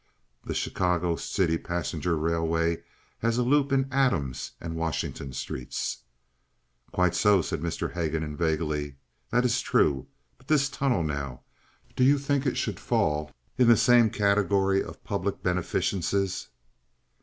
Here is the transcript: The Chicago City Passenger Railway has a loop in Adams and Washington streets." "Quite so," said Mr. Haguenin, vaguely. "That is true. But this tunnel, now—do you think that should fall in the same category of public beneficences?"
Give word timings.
The 0.43 0.55
Chicago 0.55 1.15
City 1.15 1.59
Passenger 1.59 2.17
Railway 2.17 2.81
has 3.19 3.37
a 3.37 3.43
loop 3.43 3.71
in 3.71 3.87
Adams 3.93 4.53
and 4.59 4.75
Washington 4.75 5.31
streets." 5.31 5.99
"Quite 6.91 7.13
so," 7.13 7.43
said 7.43 7.61
Mr. 7.61 7.93
Haguenin, 7.93 8.35
vaguely. 8.35 8.95
"That 9.29 9.45
is 9.45 9.61
true. 9.61 10.07
But 10.39 10.47
this 10.47 10.69
tunnel, 10.69 11.03
now—do 11.03 12.03
you 12.03 12.17
think 12.17 12.45
that 12.45 12.57
should 12.57 12.79
fall 12.79 13.31
in 13.59 13.67
the 13.67 13.77
same 13.77 14.09
category 14.09 14.83
of 14.83 15.03
public 15.03 15.43
beneficences?" 15.43 16.47